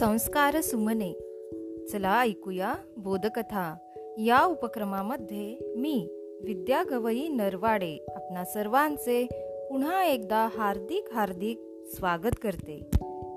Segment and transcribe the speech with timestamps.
[0.00, 1.12] संस्कार सुमने.
[1.92, 3.76] चला ऐकूया बोधकथा.
[4.18, 6.08] या उपक्रमामध्ये मी
[6.44, 9.26] विद्या गवई नरवाडे आपणा सर्वांचे
[9.70, 11.60] पुन्हा एकदा हार्दिक हार्दिक
[11.96, 12.86] स्वागत करते.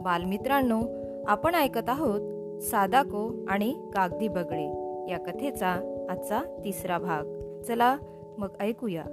[0.00, 0.82] बालमित्रांनो
[1.26, 4.66] आपण ऐकत आहोत सादाको आणि कागदी बगळे
[5.10, 7.24] या कथेचा आजचा तिसरा भाग.
[7.62, 7.96] चला
[8.38, 9.04] मग ऐकूया.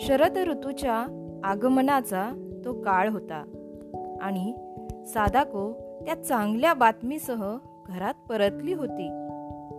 [0.00, 1.06] शरद ऋतूच्या
[1.44, 3.44] आगमनाचा तो काळ होता
[4.20, 4.54] आणि
[5.06, 9.08] सादाको त्या चांगल्या बातमीसह घरात परतली होती.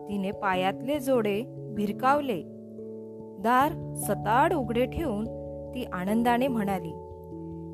[0.10, 1.44] तिने पायातले जोडे
[1.76, 2.42] भिरकावले.
[3.40, 5.26] दार सताड उघडे ठेवून
[5.76, 6.92] ती आनंदाने म्हणाली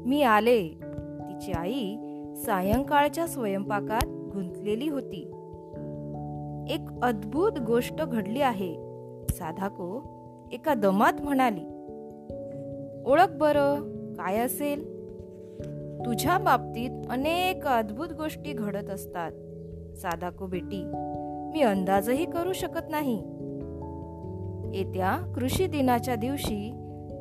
[0.09, 0.67] मी आले.
[1.19, 1.97] तिची आई
[2.35, 5.31] सायंकाळच्या स्वयंपाकात गुंतलेली होती.
[6.69, 8.73] एक अद्भुत गोष्ट घडली आहे.
[9.29, 10.01] साधाको
[10.51, 11.65] एका दमात म्हणाली
[13.05, 13.75] ओळख बरं
[14.13, 14.96] काय असेल?
[16.05, 19.31] तुझ्या बाबतीत अनेक अद्भुत गोष्टी घडत असतात.
[19.97, 20.83] साधाको बेटी
[21.53, 23.17] मी अंदाजही करू शकत नाही.
[24.77, 26.71] येत्या कृषी दिनाच्या दिवशी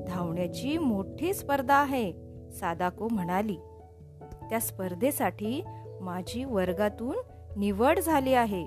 [0.09, 2.13] धावण्याची मोठी स्पर्धा आहे
[2.51, 3.57] सादाको म्हणाली.
[4.51, 5.65] त्या स्पर्धेसाठी
[6.01, 7.17] माझी वर्गातून
[7.57, 8.67] निवड झाली आहे.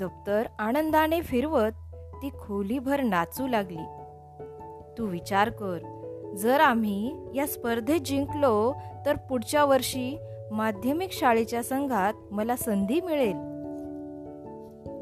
[0.00, 3.84] दप्तर आनंदाने फिरवत ती खोलीभर नाचू लागली.
[4.98, 5.78] तू विचार कर
[6.36, 8.74] जर आम्ही या स्पर्धेत जिंकलो
[9.06, 10.18] तर पुढच्या वर्षी
[10.50, 13.48] माध्यमिक शाळेच्या संघात मला संधी मिळेल.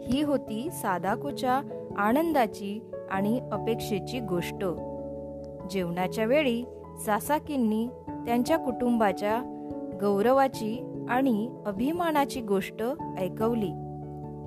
[0.02, 1.60] ही होती सादाकोच्या
[1.96, 4.64] आनंदाची आणि अपेक्षेची गोष्ट.
[5.70, 6.64] जेवणाच्या वेळी
[7.06, 9.42] सासाकींनी त्यांच्या कुटुंबाच्या
[10.00, 12.82] गौरवाची आणि अभिमानाची गोष्ट
[13.18, 13.72] ऐकवली.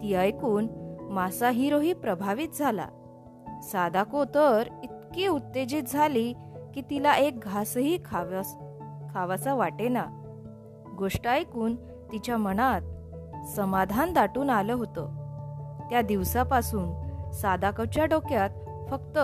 [0.01, 0.67] ती ऐकून
[1.09, 2.85] मासा हिरोही प्रभावित झाला.
[3.63, 6.33] सादाको तर इतकी उत्तेजित झाली
[6.75, 8.55] की तिला एक घासही खावास
[9.13, 10.05] खावासा वाटेना.
[10.97, 11.75] गोष्ट ऐकून
[12.11, 12.81] तिच्या मनात
[13.47, 15.09] समाधान दाटून आलं होतं.
[15.89, 16.91] त्या दिवसापासून
[17.31, 18.49] सादाकोच्या डोक्यात
[18.89, 19.19] फक्त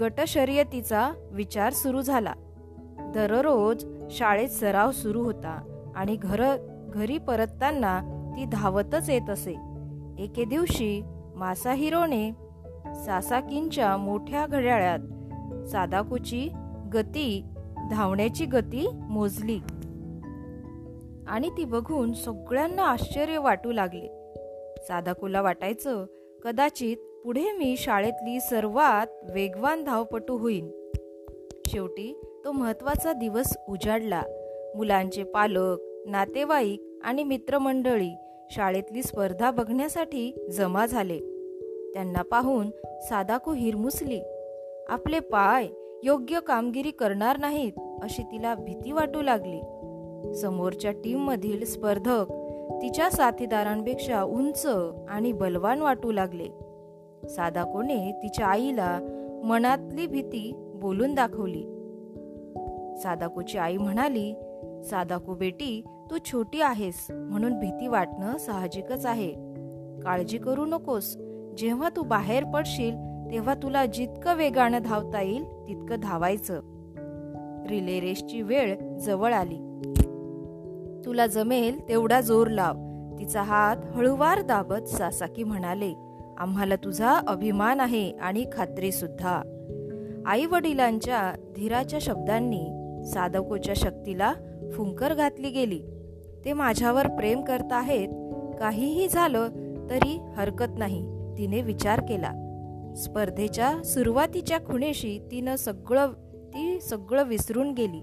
[0.00, 2.32] गटशर्यतीचा विचार सुरू झाला.
[3.14, 6.56] दररोज शाळेत सराव सुरू होता आणि घर
[6.94, 8.00] घरी परतताना
[8.36, 9.54] ती धावतच येत असे.
[10.18, 11.02] एके दिवशी
[11.36, 12.30] मासा हिरोने
[12.94, 14.98] सासाकींच्या मोठ्या घड्याळ्यात
[15.68, 16.48] सादाकूची
[16.94, 17.44] गती
[17.90, 19.58] धावण्याची गती मोजली.
[21.28, 24.34] आणि ती बघून सगळ्यांना आश्चर्य वाटू लागले.
[24.78, 26.06] सादाकूला वाटायचं
[26.44, 30.70] कदाचित पुढे मी शाळेतली सर्वात वेगवान धावपटू होईन.
[31.66, 34.22] शेवटी तो महत्त्वाचा दिवस उजाडला.
[34.76, 35.76] मुलांचे पालक
[36.06, 38.10] नातेवाईक आणि मित्रमंडळी
[38.50, 41.18] शाळेतली स्पर्धा बघण्यासाठी जमा झाले.
[41.94, 42.70] त्यांना पाहून
[43.00, 44.20] सादाकू हिरमुसली.
[44.88, 45.66] आपले पाय
[46.04, 47.72] योग्य कामगिरी करणार नाहीत
[48.02, 49.60] अशी तिला भीती वाटू लागली.
[50.34, 52.26] समोरच्या टीममधील स्पर्धक
[52.82, 54.66] तिच्या साथीदारांपेक्षा उंच
[55.08, 56.48] आणि बलवान वाटू लागले.
[57.28, 59.00] सादाकोने तिच्या आईला
[59.44, 61.62] मनातली भीती बोलून दाखवली.
[63.02, 64.34] सादाकोची आई म्हणाली
[64.90, 69.32] सादाको बेटी तू छोटी आहेस म्हणून भीती वाटणं साहजिकच आहे.
[70.00, 71.16] काळजी करू नकोस.
[71.58, 76.60] जेव्हा तू बाहेर पडशील तेव्हा तुला जितकं वेगानं धावता येईल तितकं धावायचं.
[77.68, 79.56] रिले रेसची वेळ जवळ आली.
[81.04, 82.74] तुला जमेल तेवढा जोर लाव.
[83.18, 85.94] तिचा हात हळूवार दाबत सासाकी म्हणाले
[86.38, 89.42] आम्हाला तुझा अभिमान आहे आणि खात्री सुद्धा.
[90.26, 92.66] आई वडिलांच्या धीराच्या शब्दांनी
[93.04, 94.32] साधकोच्या शक्तीला
[94.72, 95.82] फुंकर घातली गेली.
[96.44, 98.08] ते माझ्यावर प्रेम करत आहेत.
[98.58, 99.48] काहीही झालं
[99.90, 101.02] तरी हरकत नाही
[101.38, 102.47] तिने विचार केला.
[102.96, 108.02] स्पर्धेच्या सुरुवातीच्या खुणेशी तिनं सगळं ती सगळं विसरून गेली.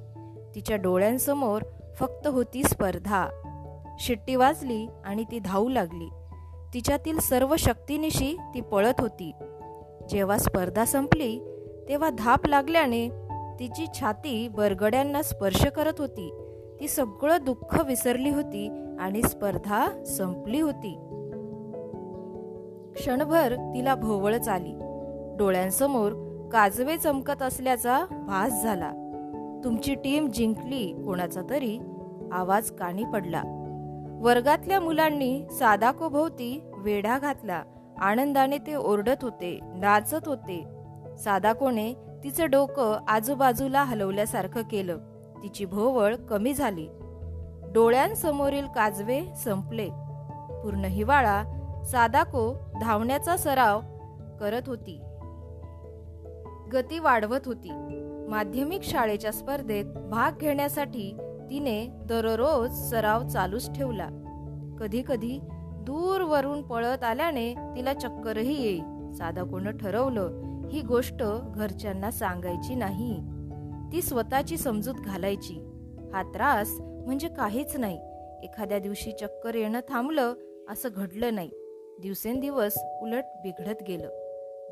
[0.56, 1.62] तिच्या डोळ्यांसमोर
[1.96, 3.28] फक्त होती स्पर्धा.
[4.00, 6.10] शिट्टी वाजली आणि ती धावू लागली.
[6.74, 9.32] तिच्यातील सर्व शक्तीनिशी ती पळत होती.
[10.10, 11.40] जेव्हा स्पर्धा संपली
[11.90, 13.10] तेव्हा धाप लागल्याने
[13.60, 16.42] तिची छाती बरगड्यांना स्पर्श करत होती.
[16.80, 20.98] ती सगळं दुःख विसरली होती आणि स्पर्धा संपली होती.
[22.96, 24.74] क्षणभर तिला भोवळच आली.
[25.38, 26.12] डोळ्यांसमोर
[26.52, 28.92] काजवे चमकत असल्याचा भास झाला.
[29.64, 31.80] तुमची टीम जिंकली कोणाचा तरी
[32.32, 33.42] आवाज कानी पडला.
[34.22, 37.64] वर्गातल्या मुलांनी सादाकोभोवती वेढा घातला.
[38.00, 40.66] आनंदाने ते ओरडत होते नाचत होते.
[41.18, 41.94] सादाकोने
[42.24, 44.98] तिचं डोकं आजूबाजूला हलवल्यासारखं केलं.
[45.44, 46.88] तिची भोवळ कमी झाली.
[47.74, 49.90] डोळ्यांसमोरील काजवे संपले.
[50.64, 51.44] पूर्ण हिवाळा
[51.92, 53.80] सादाको धावण्याचा सराव
[54.40, 55.02] करत होती.
[56.74, 57.70] गती वाढवत होती.
[58.30, 61.18] माध्यमिक शाळेच्या स्पर्धेत भाग घेण्यासाठी
[61.50, 64.08] तिने दररोज सराव चालूच ठेवला.
[64.80, 65.40] कधी कधी
[65.82, 68.80] दूरवरून पळत आल्याने तिला चक्करही येई.
[69.14, 70.42] साधा कोण ठरवलं
[70.72, 71.24] ही गोष्ट
[71.56, 73.20] घरच्यांना सांगायची नाही.
[73.92, 75.54] ती स्वतःची समजूत घालायची.
[76.14, 78.00] हा त्रास म्हणजे काहीच नाही.
[78.44, 80.34] एखाद्या दिवशी चक्कर येणं थांबलं
[80.70, 81.50] असं घडलं नाही.
[82.02, 84.10] दिवसेंदिवस उलट बिघडत गेलं.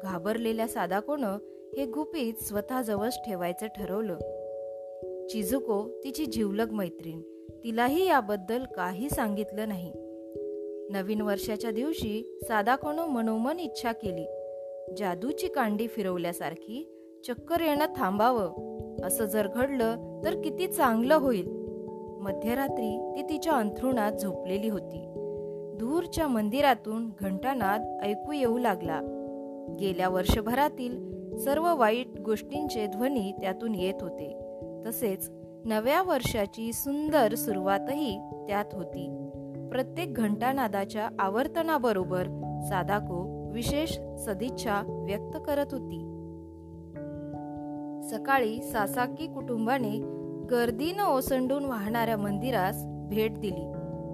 [0.03, 1.37] घाबरलेल्या सादाकोनं
[1.77, 4.17] हे गुपित स्वतःजवळच ठेवायचं ठरवलं.
[5.27, 7.21] चिजुको तिची जिवलग मैत्रीण
[7.63, 9.91] तिलाही याबद्दल काही सांगितलं नाही.
[10.91, 14.25] नवीन वर्षाच्या दिवशी सादाकोनं मनोमन इच्छा केली.
[14.97, 16.89] जादूची कांडी फिरवल्यासारखी
[17.27, 18.53] चक्कर येणं थांबावं
[19.03, 21.47] असं जर घडलं तर किती चांगलं होईल.
[22.21, 25.22] मध्यरात्री ती तिच्या अंथरुणात झोपलेली होती.
[25.83, 29.01] दूरच्या मंदिरातून घंटानाद ऐकू येऊ लागला.
[29.79, 30.97] गेल्या वर्षभरातील
[31.37, 34.39] सर्व वाईट गोष्टींचे ध्वनी त्यातून येत होते.
[34.85, 35.31] तसेच
[35.65, 39.29] नव्या वर्षाची सुंदर सुरुवातही त्यात होती.
[39.71, 42.23] प्रत्येक घंटानादाच्या आवर्तनाबरोबर
[42.69, 45.99] सादाको विशेष सदिच्छा व्यक्त करत होती.
[48.09, 49.99] सकाळी सासाकी कुटुंबाने
[50.45, 53.71] गर्दीनं ओसंडून वाहणाऱ्या मंदिरास भेट दिली.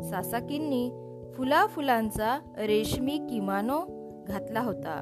[0.10, 1.09] सासाकींनी
[1.40, 3.80] फुला फुलांचा रेशमी किमानो
[4.28, 5.02] घातला होता.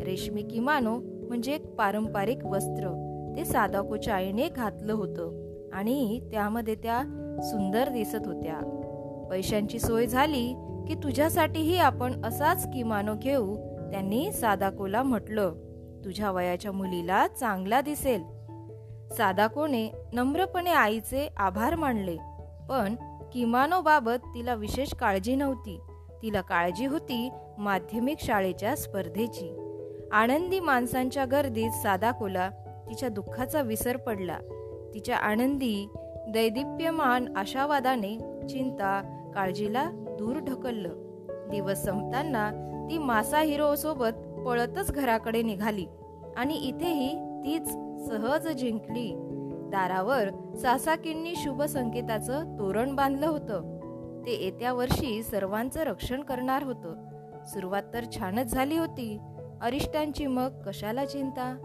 [0.00, 0.98] रेशमी किमानो
[1.28, 2.88] म्हणजे एक पारंपरिक वस्त्र.
[3.36, 5.32] ते सादाकोच्या आईने घातलं होतं
[5.72, 7.02] आणि त्यामध्ये त्या
[7.42, 8.54] सुंदर दिसत होत्या.
[9.30, 10.54] पैशांची सोय झाली
[10.88, 13.56] की तुझ्यासाठीही आपण असाच किमानो घेऊ
[13.90, 15.52] त्यांनी सादाकोला म्हटलं.
[16.04, 18.22] तुझ्या वयाच्या मुलीला चांगला दिसेल.
[19.14, 22.16] सादाकोने नम्रपणे आईचे आभार मानले
[22.68, 22.94] पण
[23.34, 25.80] किमानोबाबत तिला विशेष काळजी नव्हती.
[26.22, 29.56] तिला काळजी होती माध्यमिक शाळेच्या स्पर्धेची.
[30.12, 32.50] आनंदी माणसांच्या गर्दीत सादाकोला
[32.88, 34.38] तिच्या दुःखाचा विसर पडला.
[34.94, 35.88] तिच्या आनंदी
[36.28, 39.00] दैदिप्यमान आशावादाने चिंता
[39.34, 40.92] काळजीला दूर ढकललं.
[41.50, 42.50] दिवस संपताना
[42.90, 45.86] ती मासा हिरो सोबत पळतच घराकडे निघाली
[46.36, 47.14] आणि इथेही
[47.44, 47.68] तीच
[48.08, 49.33] सहज जिंकली.
[49.70, 53.74] दारावर सासाकींनी शुभ संकेताचं तोरण बांधलं होतं.
[54.26, 56.94] ते येत्या वर्षी सर्वांचं रक्षण करणार होतं.
[57.46, 59.18] सुरुवात तर छानच झाली होती.
[59.60, 61.56] अरिष्टांची मग कशाला चिंता?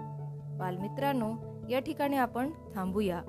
[0.60, 1.34] बालमित्रांनो
[1.70, 3.22] या ठिकाणी आपण थांबूया.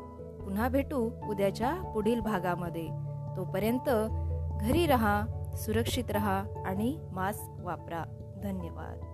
[0.45, 2.89] पुन्हा भेटू उद्याच्या पुढील भागामध्ये.
[3.37, 3.91] तोपर्यंत
[4.61, 5.23] घरी रहा
[5.57, 8.05] सुरक्षित रहा आणि मास्क वापरा.
[8.43, 9.10] धन्यवाद.